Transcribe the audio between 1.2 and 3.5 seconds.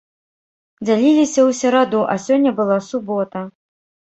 ў сераду, а сёння была субота.